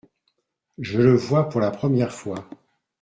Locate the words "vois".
1.13-1.47